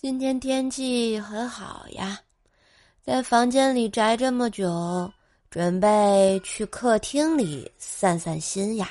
[0.00, 2.20] 今天天气很好呀，
[3.04, 5.10] 在房间里宅这么久，
[5.50, 8.88] 准备去客厅里散散心呀。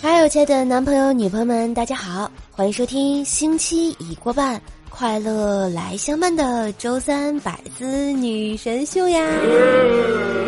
[0.00, 4.58] 还有亲爱的男朋友、女朋友们，大家好，欢迎收听星期已过半，
[4.96, 9.20] 快乐来相伴的周三百思女神秀呀！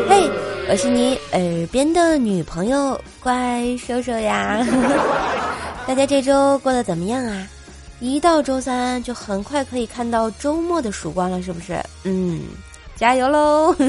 [0.09, 0.31] 嘿，
[0.71, 4.65] 我是你耳边的女朋友，怪兽兽呀！
[5.85, 7.45] 大家这周过得怎么样啊？
[7.99, 11.83] 一到周三就很快可以看到周末的曙光了，是不是？
[12.05, 12.43] 嗯，
[12.95, 13.75] 加油喽！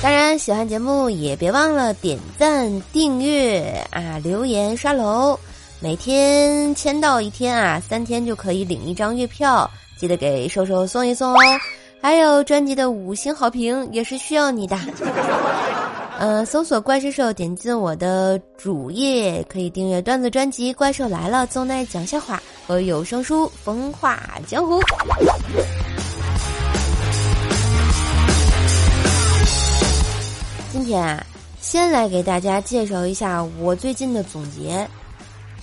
[0.00, 5.38] 当然，喜欢节目也别忘了点赞、订阅啊，留言、刷楼，
[5.80, 11.38] 每天签到一天啊，三天就可以领一张月票，记得给瘦瘦送一送哦。
[12.02, 14.76] 还有专辑的五星好评也是需要你的。
[16.18, 24.80] 呃，搜索“怪兽兽”，点进我的主页，可以订阅段子专辑《怪兽来了》，宗奈讲笑话和有声书《风化江湖》。
[30.72, 31.24] 今天啊，
[31.60, 34.84] 先来给大家介绍一下我最近的总结。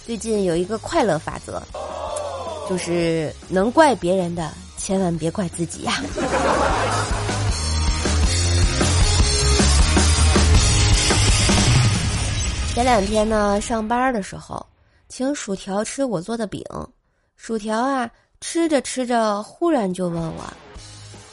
[0.05, 1.59] 最近有一个快乐法则，
[2.69, 5.99] 就是能怪别人的，千万别怪自己呀。
[12.71, 14.63] 前两天呢，上班的时候，
[15.09, 16.63] 请薯条吃我做的饼，
[17.35, 18.07] 薯条啊，
[18.39, 20.43] 吃着吃着，忽然就问我：“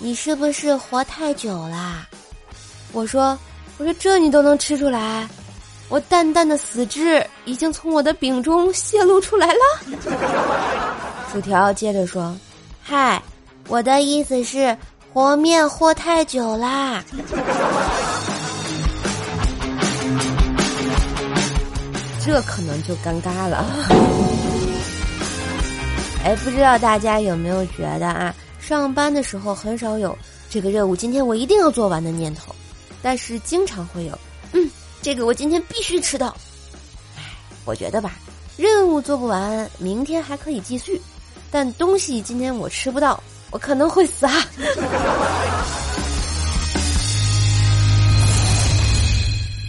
[0.00, 2.08] 你是不是活太久啦？”
[2.92, 3.38] 我说。
[3.78, 5.26] 我说这你都能吃出来，
[5.92, 9.60] 我淡淡的死汁已经从我的饼中泄露出来了。
[11.30, 12.34] 薯条接着说
[12.82, 13.22] ：“嗨，
[13.68, 14.74] 我的意思是
[15.12, 17.04] 和面和太久啦。”
[22.24, 23.66] 这可能就尴尬了。
[26.24, 30.16] 哎，不知道大家有没有觉得啊，上班的时候很少有
[30.48, 32.54] 这个任务今天我一定要做完的念头。
[33.02, 34.18] 但是经常会有，
[35.02, 36.28] 这个我今天必须吃到。
[37.16, 37.22] 唉，
[37.64, 38.12] 我觉得吧，
[38.56, 41.02] 任务做不完，明天还可以继续，
[41.50, 43.20] 但东西今天我吃不到，
[43.50, 44.32] 我可能会死啊。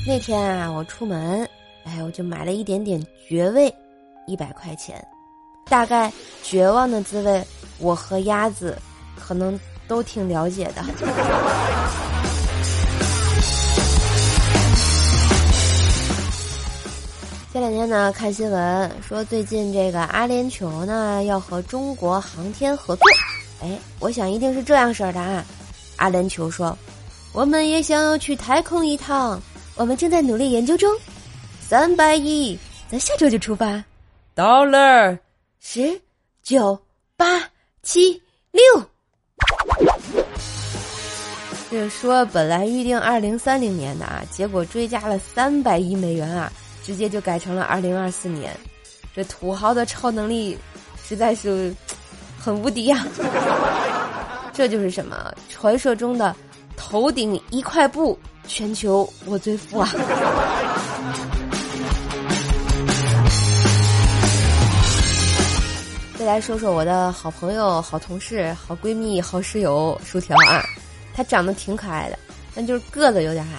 [0.05, 1.49] 那天啊，我出门，
[1.85, 3.73] 哎，我就买了一点点绝味，
[4.27, 5.03] 一百块钱，
[5.67, 6.13] 大概
[6.43, 7.43] 绝望的滋味，
[7.79, 8.77] 我和鸭子
[9.19, 10.83] 可能都挺了解的。
[17.53, 23.05] 这两天呢，看新闻说最近这个阿联酋呢要和中国航天合作，
[23.61, 25.45] 哎，我想一定是这样式儿的啊。
[25.97, 26.75] 阿联酋说，
[27.31, 29.39] 我们也想要去太空一趟，
[29.75, 30.91] 我们正在努力研究中。
[31.61, 32.57] 三百亿，
[32.89, 33.83] 咱下周就出发。
[34.33, 35.15] 到了，
[35.59, 36.01] 十、
[36.41, 36.75] 九、
[37.15, 37.39] 八、
[37.83, 38.19] 七、
[38.49, 38.63] 六。
[41.69, 46.51] 这说本来预定二零三零年的啊，结果追加了三百亿美元啊。
[46.83, 48.55] 直接就改成了二零二四年，
[49.15, 50.57] 这土豪的超能力
[51.03, 51.73] 实在是
[52.37, 53.07] 很无敌呀！
[54.51, 56.35] 这就是什么传说中的
[56.75, 59.89] 头顶一块布，全球我最富啊！
[66.19, 70.63] 再来说说我的好朋友、好同事、好闺蜜、好室友薯条啊，
[71.13, 72.19] 她长得挺可爱的，
[72.53, 73.53] 但就是个子有点矮。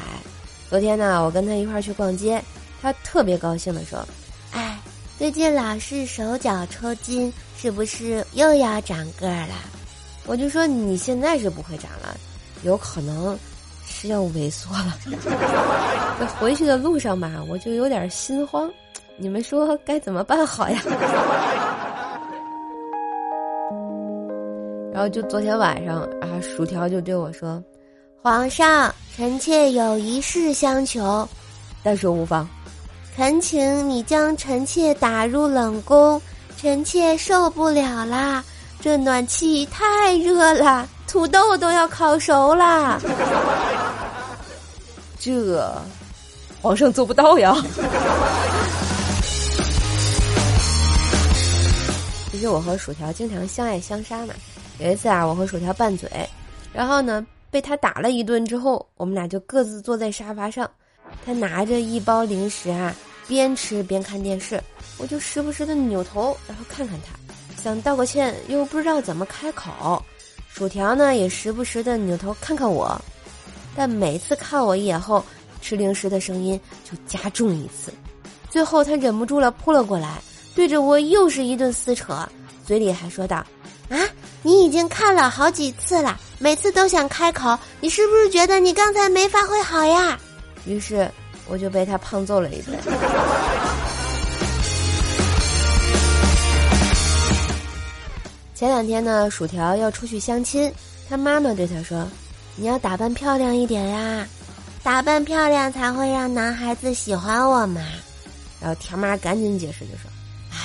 [0.71, 2.43] 昨天呢，我跟她一块儿去逛街。
[2.85, 4.07] 他特别高兴的说
[4.53, 4.79] ：“哎，
[5.17, 9.55] 最近老是手脚抽筋，是不是又要长个儿了？”
[10.29, 12.15] 我就说：“你现在是不会长了，
[12.63, 13.39] 有可能
[13.87, 14.99] 是要萎缩了。
[16.21, 18.71] ”这回去的路上吧，我就有点心慌，
[19.17, 20.83] 你们说该怎么办好呀？
[24.93, 27.65] 然后就昨天晚上啊，薯条就对我说
[28.21, 31.27] ：“皇上，臣妾有一事相求，
[31.83, 32.47] 但说无妨。”
[33.17, 36.21] 恳请你将臣妾打入冷宫，
[36.57, 38.43] 臣妾受不了啦！
[38.81, 43.01] 这暖气太热了，土豆都要烤熟啦。
[45.17, 45.73] 这，
[46.61, 47.55] 皇上做不到呀。
[52.33, 54.35] 其实我和薯条经常相爱相杀嘛。
[54.81, 56.11] 有一次啊，我和薯条拌嘴，
[56.73, 60.69] 然后呢被他打了一顿之后，我们俩就各自坐在沙发上。
[61.25, 62.95] 他拿着一包零食啊，
[63.27, 64.63] 边吃边看电视，
[64.99, 67.15] 我就时不时的扭头，然后看看他。
[67.63, 70.03] 想道个歉，又不知道怎么开口。
[70.53, 73.01] 薯条呢，也时不时的扭头看看我，
[73.75, 75.25] 但每次看我一眼后，
[75.63, 77.93] 吃零食的声音就加重一次。
[78.51, 80.21] 最后他忍不住了，扑了过来，
[80.55, 82.29] 对着我又是一顿撕扯，
[82.67, 83.45] 嘴里还说道
[83.89, 83.99] ：“啊，
[84.43, 90.19] 你已经看了好几次了，每次都想开口，你是不是觉得你刚才没发挥好呀？”
[90.67, 91.11] 于是
[91.47, 92.79] 我就被他胖揍了一顿。
[98.55, 100.73] 前两天呢，薯条要出去相亲，
[101.09, 102.09] 他妈妈对他说
[102.57, 104.27] ：“你要打扮漂亮一点呀，
[104.83, 107.83] 打扮漂亮才会让男孩子喜欢我嘛。”
[108.63, 110.09] 然后条妈赶紧解释就说
[110.51, 110.57] ：“哎，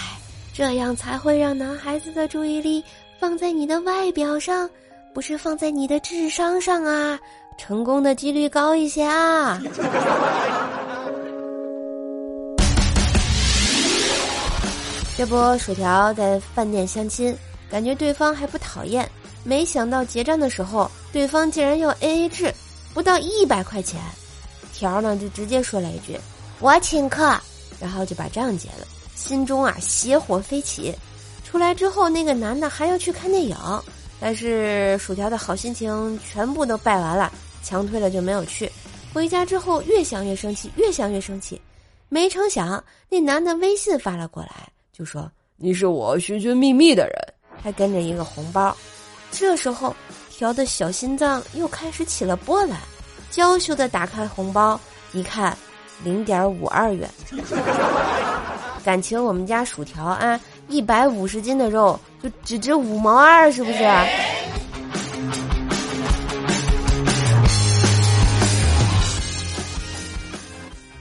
[0.54, 2.82] 这样才会让男孩子的注意力
[3.20, 4.70] 放在你的外表上，
[5.14, 7.20] 不是放在你的智商上啊，
[7.60, 9.62] 成功的几率高一些啊。”
[15.18, 17.38] 这不，薯条在饭店相亲。
[17.70, 19.08] 感觉对方还不讨厌，
[19.44, 22.52] 没想到结账的时候，对方竟然要 A A 制，
[22.94, 24.00] 不到一百块钱。
[24.74, 26.18] 条呢就直接说了一句
[26.60, 27.38] ：“我请客。”
[27.80, 30.96] 然后就把账结了，心中啊邪火飞起。
[31.44, 33.56] 出来之后，那个男的还要去看电影，
[34.20, 37.32] 但是薯条的好心情全部都败完了，
[37.64, 38.70] 强推了就没有去。
[39.14, 41.60] 回家之后越想越生气，越想越生气。
[42.08, 47.16] 没成想，那男的微信发了过来，就说：“你是我寻寻觅觅的人。”
[47.62, 48.76] 还跟着一个红包，
[49.32, 49.96] 这时候
[50.30, 52.80] 条的小心脏又开始起了波澜，
[53.30, 54.80] 娇羞的打开红包，
[55.12, 55.58] 一看，
[56.04, 57.10] 零点五二元。
[58.84, 60.40] 感情我们家薯条啊，
[60.70, 63.84] 一百五十斤的肉就只值五毛二，是不是？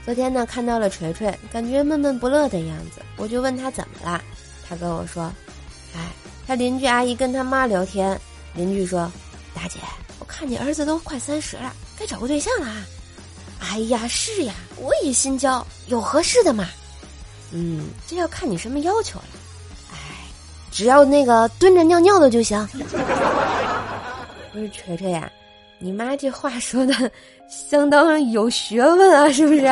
[0.09, 4.19] 昨天呢，看到了锤锤，感觉闷闷不乐的样子，我就问他怎么了，
[4.67, 5.31] 他跟我说，
[5.95, 6.01] 哎。
[6.47, 8.19] 他邻居阿姨跟他妈聊天，
[8.55, 9.07] 邻居说
[9.53, 9.77] ：“大姐，
[10.17, 12.73] 我看你儿子都快三十了，该找个对象了。”
[13.61, 16.67] 哎呀，是呀，我也心焦，有合适的吗？
[17.51, 19.25] 嗯，这要看你什么要求了。
[19.91, 20.25] 哎，
[20.71, 22.67] 只要那个蹲着尿尿的就行。
[24.51, 25.31] 不是锤锤呀，
[25.79, 26.93] 你妈这话说的
[27.49, 29.61] 相当有学问啊，是不是？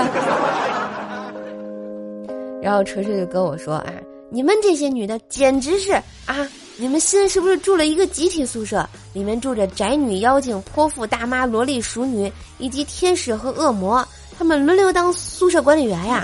[2.62, 3.94] 然后锤锤就跟我说：“啊，
[4.30, 5.92] 你们这些女的简直是
[6.26, 6.48] 啊。”
[6.80, 8.88] 你们新是不是住了一个集体宿舍？
[9.12, 14.08] 里面住着宅女、妖精、泼妇、大妈、萝莉、熟女，以及天使和恶魔，
[14.38, 16.24] 他们轮流当宿舍管理员呀。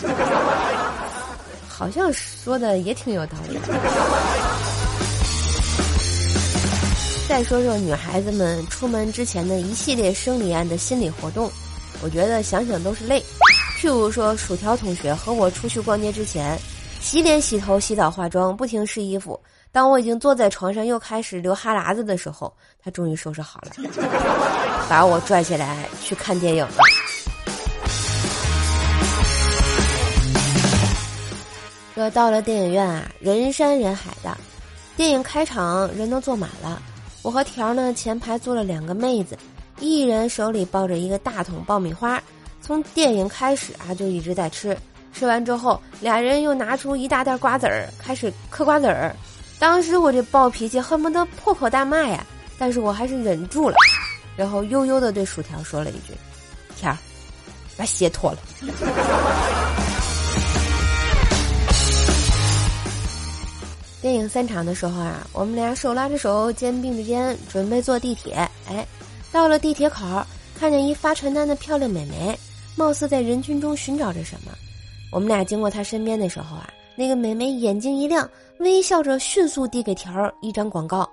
[1.67, 3.57] 好像说的也挺有道理。
[7.27, 11.49] 再说说女孩子们出门之前的一系列生理案的心理活动，
[12.03, 13.23] 我觉得想想都是泪。
[13.79, 16.59] 譬如说，薯条同学和我出去逛街之前，
[17.01, 19.39] 洗脸、洗头、洗澡、化妆，不停试衣服。
[19.71, 22.53] 当我已经坐在床上又开始流哈喇子的时候，
[22.83, 23.71] 他终于收拾好了，
[24.87, 26.75] 把我拽起来去看电影了。
[31.95, 34.37] 这到了电影院啊，人山人海的，
[34.95, 36.81] 电影开场人都坐满了。
[37.23, 39.37] 我和条儿呢前排坐了两个妹子，
[39.79, 42.21] 一人手里抱着一个大桶爆米花，
[42.61, 44.77] 从电影开始啊就一直在吃。
[45.13, 49.15] 吃完之后，俩人又拿出一大袋瓜子儿，开始嗑瓜子儿。
[49.57, 52.25] 当时我这暴脾气恨不得破口大骂呀，
[52.57, 53.77] 但是我还是忍住了，
[54.35, 56.13] 然后悠悠的对薯条说了一句
[56.75, 56.97] ：“条儿，
[57.77, 58.39] 把鞋脱了。”
[64.03, 68.33] 电影散场的时候啊，我们俩手拉着手，肩并着肩，准备坐地铁。
[68.67, 68.85] 哎，
[69.31, 70.21] 到了地铁口，
[70.59, 72.37] 看见一发传单的漂亮美眉，
[72.75, 74.51] 貌似在人群中寻找着什么。
[75.09, 76.69] 我们俩经过她身边的时候啊。
[76.95, 78.29] 那个美眉眼睛一亮，
[78.59, 81.09] 微笑着迅速递给条儿一张广告。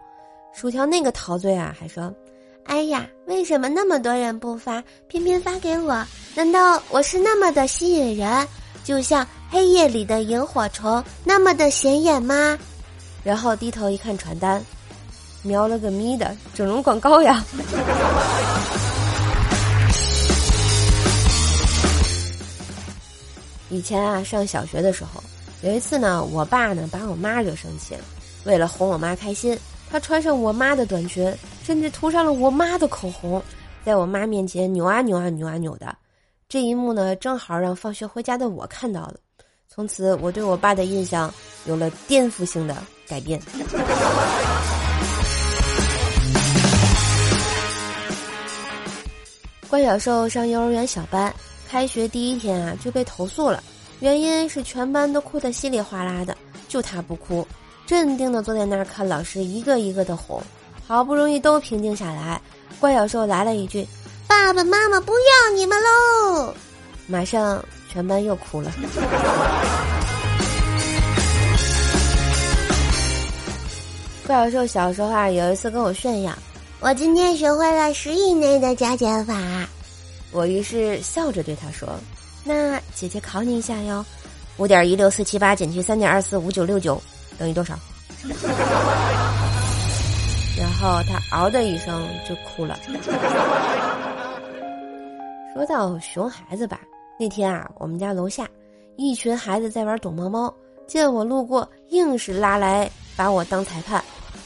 [0.52, 2.12] 薯条那个陶醉啊，还说
[2.66, 6.04] ：“哎呀，为什么那么多人不发，偏偏发给我？
[6.34, 8.46] 难道我是那么的吸引人，
[8.84, 12.58] 就像黑夜里的萤火虫那么的显眼吗？”
[13.22, 14.64] 然后低头一看传单，
[15.42, 17.44] 瞄了个咪的整容广告呀！
[23.68, 25.22] 以前啊，上小学的时候。
[25.62, 28.00] 有一次呢，我爸呢把我妈惹生气了，
[28.44, 29.58] 为了哄我妈开心，
[29.90, 31.30] 他穿上我妈的短裙，
[31.62, 33.42] 甚至涂上了我妈的口红，
[33.84, 35.94] 在我妈面前扭啊扭啊扭啊扭的，
[36.48, 39.16] 这一幕呢正好让放学回家的我看到了，
[39.68, 41.30] 从此我对我爸的印象
[41.66, 43.40] 有了颠覆性的改变。
[49.68, 51.32] 怪小兽上幼儿园小班，
[51.68, 53.62] 开学第一天啊就被投诉了。
[53.98, 56.36] 原因是全班都哭得稀里哗啦的，
[56.68, 57.46] 就他不哭。
[57.86, 60.42] 镇定的坐在那儿看老师一个一个的哄，
[60.86, 62.40] 好不容易都平静下来，
[62.78, 63.86] 怪小兽来了一句
[64.26, 66.54] ：“爸爸妈妈不要你们喽！”
[67.06, 67.62] 马上
[67.92, 68.72] 全班又哭了。
[74.30, 76.32] 怪小兽小时候啊，有一次跟我炫耀
[76.78, 79.34] ：“我今天学会了十以内的加减法。”
[80.30, 81.88] 我于是笑着对他说
[82.46, 84.06] ：“那姐姐考你一下哟，
[84.56, 87.02] 五点一六四七八减去三点二四五九六九
[87.36, 87.76] 等于多少？”
[90.56, 92.78] 然后他嗷的一声就哭了。
[95.52, 96.78] 说到熊孩子吧，
[97.18, 98.48] 那天啊，我们家楼下
[98.96, 100.54] 一群孩子在玩躲猫猫，
[100.86, 104.00] 见我路过，硬是拉来把我当裁判。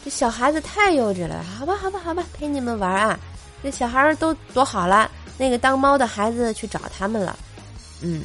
[0.04, 3.18] 这小孩子太幼稚了，好吧，好吧，好吧，陪你们玩啊！
[3.62, 5.10] 这小孩都躲好了。
[5.38, 7.36] 那个当猫的孩子去找他们了，
[8.02, 8.22] 嗯，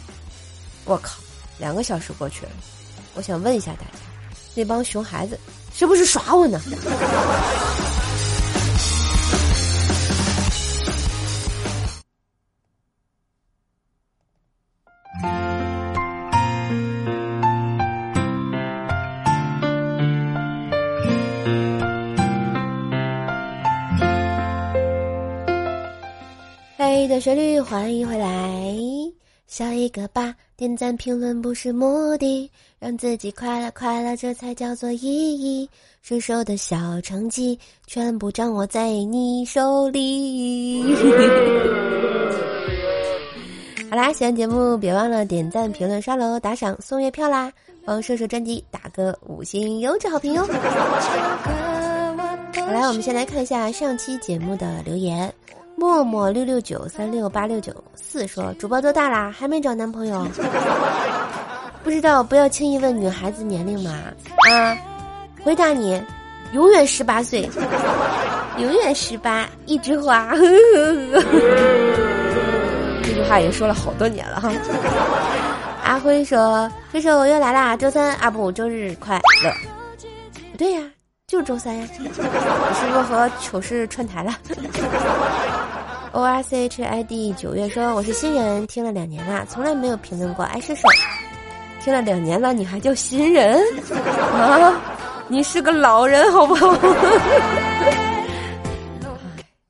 [0.84, 1.20] 我靠，
[1.58, 2.52] 两个小时过去了，
[3.16, 3.92] 我想问一下大家，
[4.54, 5.40] 那帮熊孩子
[5.74, 6.62] 是不是耍我呢？
[27.20, 28.74] 的旋律，欢迎回来，
[29.46, 30.34] 笑一个吧！
[30.56, 32.50] 点赞评论不是目的，
[32.80, 35.70] 让自己快乐快乐，这才叫做意义。
[36.02, 40.82] 顺手的小成绩，全部掌握在你手里。
[43.92, 47.52] 好啦，喜欢节目别忘了点赞、评论、刷楼、打赏、送月票啦！
[47.84, 50.44] 帮射手专辑打个五星优质好评哟！
[52.56, 55.30] 好来，我们先来看一下上期节目的留言。
[55.80, 59.34] 默默六六九三六八六九四说：“主播多大啦？
[59.36, 60.28] 还没找男朋友？
[61.82, 63.92] 不知道，不要轻易问女孩子年龄嘛。
[64.52, 64.78] 啊，
[65.42, 66.04] 回答你，
[66.52, 67.50] 永远十八岁，
[68.58, 70.34] 永远十八，一枝花。
[73.02, 74.52] 这句话也说了好多年了哈。
[75.86, 79.50] 阿辉说：这首我又来啦，周三啊不，周日快乐。
[80.52, 80.82] 不对呀。”
[81.30, 82.22] 就是周三呀， 你是
[82.88, 84.36] 不是和糗事串台了
[86.12, 90.88] ？O R C H I D 九月说我是新人，听了两年了，从来没有评论过爱射手。
[91.82, 93.62] 听了两年了，你还叫新人
[94.34, 94.74] 啊？
[95.28, 96.76] 你是个老人好不好？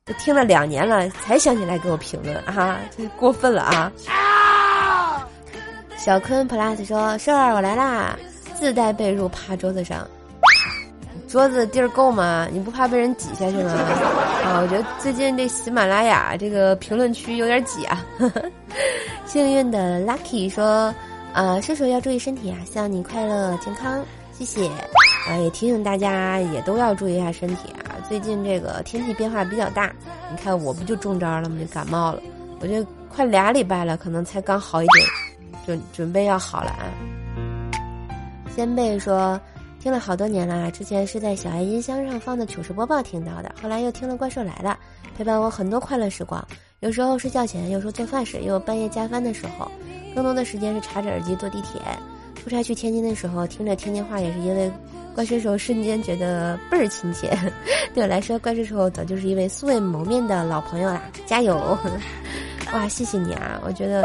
[0.05, 3.91] 都听了两年了，才想起来给我评论啊，这过分了啊！
[5.97, 8.17] 小坤 Plus 说：“瘦儿，我来啦，
[8.55, 10.07] 自带被褥趴桌子上。”
[11.29, 12.47] 桌子地儿够吗？
[12.51, 13.71] 你不怕被人挤下去吗？
[14.43, 18.03] 啊，我觉得最近这喜马拉雅这个评论区有点挤啊。
[19.27, 20.91] 幸运的 Lucky 说
[21.31, 24.67] ：“啊，射手要注意身体啊，希望你快乐健康，谢谢。
[25.29, 27.93] 啊，也提醒大家也都要注意一下身体啊。
[28.09, 29.93] 最近这个天气变化比较大，
[30.31, 31.57] 你看我不就中招了吗？
[31.61, 32.19] 就感冒了，
[32.59, 35.07] 我这快俩礼拜了，可能才刚好一点，
[35.63, 36.89] 准准备要好了啊。”
[38.55, 39.39] 先辈说。
[39.81, 44.77] 听了好多年了，之前是在小爱音箱上放的糗事播报听到的，后来又听了怪兽来了，
[45.17, 46.45] 陪伴我很多快乐时光。
[46.81, 49.71] 有时候睡觉前，有时候做饭时，也有半夜加班的时候，
[50.13, 51.81] 更多的时间是插着耳机坐地铁。
[52.35, 54.71] 出差去天津的时候，听着天津话，也是因为
[55.15, 57.29] 怪兽手瞬间觉得倍儿亲切。
[57.93, 61.77] 对我来说，怪兽手早就是一位素未谋面的老朋友啦，加油！
[62.73, 63.59] 哇，谢谢你啊！
[63.65, 64.03] 我觉得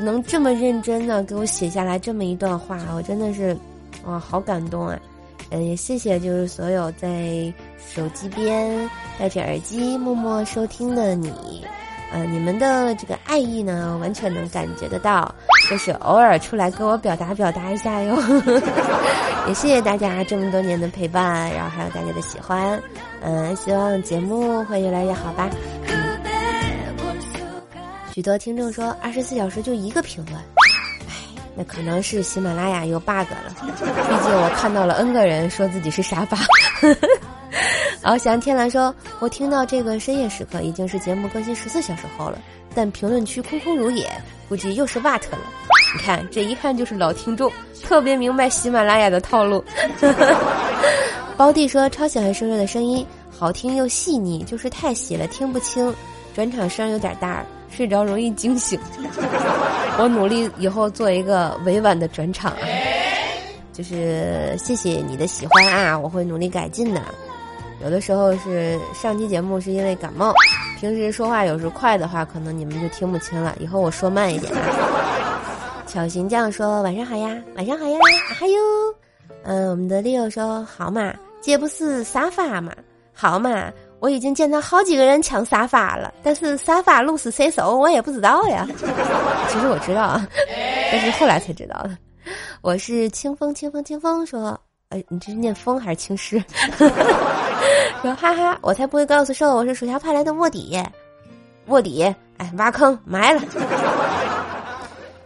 [0.00, 3.56] 能这么认真的给我写下来这么一段话，我真的是
[4.04, 4.98] 哇，好感动啊！
[5.50, 7.52] 嗯，也谢谢就是所有在
[7.94, 11.64] 手机边戴着耳机默默收听的你，
[12.12, 15.32] 呃，你们的这个爱意呢，完全能感觉得到，
[15.70, 18.16] 就是偶尔出来跟我表达表达一下哟。
[19.46, 22.82] 也谢谢大家这么多年的陪伴，然后还有大家的喜欢，
[23.20, 25.48] 嗯，希望节目会越来越好吧。
[28.12, 30.55] 许多听众说二十四小时就一个评论。
[31.56, 33.66] 那可能是喜马拉雅有 bug 了，毕
[34.22, 36.36] 竟我看到了 N 个人说自己是沙发。
[38.04, 42.38] 翱翔天蓝说：“我听到这个深夜时刻已经是节目更新十四小时后了，
[42.74, 44.06] 但评论区空空如也，
[44.48, 45.38] 估计又是 what 了。
[45.96, 47.50] 你看，这一看就是老听众，
[47.82, 49.64] 特别明白喜马拉雅的套路。
[51.36, 55.92] ”包弟说：“超喜欢声乐的声音，好听又细腻，就是太细了听不清，
[56.34, 58.78] 转场声有点大。”睡着容易惊醒，
[59.98, 62.52] 我努力以后做一个委婉的转场，
[63.72, 67.00] 就是谢谢你的喜欢啊，我会努力改进的。
[67.82, 70.32] 有的时候是上期节目是因为感冒，
[70.80, 73.54] 平时说话有时快的话，可能你们就听不清了。
[73.60, 74.52] 以后我说慢一点。
[75.86, 77.98] 巧行酱说晚上好呀，晚上好呀，
[78.34, 78.54] 还有
[79.44, 82.72] 嗯，我们的 Leo 说好嘛，这不是沙发嘛？
[83.12, 88.66] 好嘛，我已经见到好几个人抢沙发了，但是沙发鹿死谁手，我也不知道呀。
[89.48, 90.28] 其实我知道啊，
[90.92, 91.96] 但是后来才知道的。
[92.60, 94.58] 我是清风，清风，清风说，
[94.90, 96.42] 哎，你这是念风还是青诗？
[98.02, 100.78] 说哈哈，我才不会告诉兽我是属下派来的卧底，
[101.66, 102.02] 卧底，
[102.36, 103.40] 哎，挖坑埋了。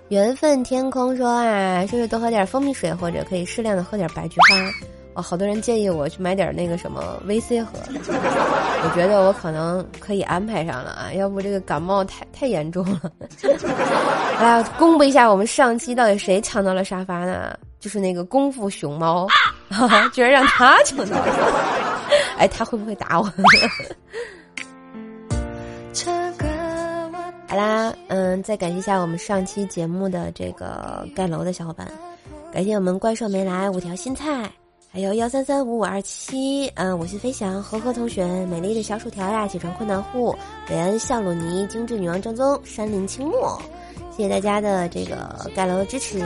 [0.09, 4.57] 缘分天空说啊，是不是多喝点蜂蜜水，或者可以适量的喝点白菊花？
[5.15, 7.73] 哦，好多人建议我去买点那个什么 VC 喝，
[8.83, 13.11] 我觉得我可能可以安排上了啊，要不这个感冒太太严重了。
[14.41, 17.57] 来公布一下我们上期到底谁抢到了沙发呢？
[17.81, 19.27] 就是那个功夫熊猫，
[20.13, 21.25] 居然让他抢到了。
[22.39, 23.25] 哎，他会不会打我？
[27.49, 31.91] 好啦，嗯，再感谢一下我们上期节目的这个盖楼的小伙伴，
[32.53, 34.49] 感谢我们怪兽没来五条新菜，
[34.93, 40.35] 还有幺三三五五二七，嗯，我是飞翔和和同学，美丽的小薯条呀，起床困难户，
[40.69, 43.57] 韦恩笑鲁尼，精致女王正宗，山林清末，
[44.11, 46.19] 谢谢大家的这个盖楼的支持。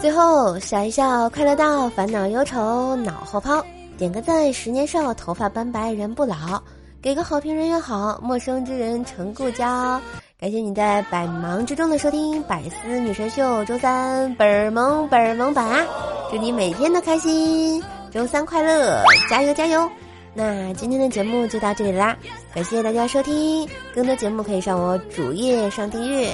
[0.00, 3.62] 最后笑一笑，快乐到烦恼忧愁脑后抛。
[3.98, 6.62] 点个赞，十年少，头发斑白人不老。
[7.02, 10.00] 给个好评，人缘好，陌生之人成故交。
[10.40, 15.84] 感谢你在百忙之中的收听《百思女神秀》周三本儿萌本儿萌版啊，
[16.30, 19.90] 祝你每天都开心，周三快乐，加油加油！
[20.34, 22.16] 那今天的节目就到这里啦，
[22.54, 26.32] 感谢大家收听，更多节目可以上我主页上订阅，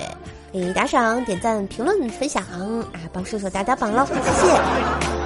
[0.52, 5.23] 可以打赏、点赞、评论、分享啊，帮叔叔打打榜喽，谢谢。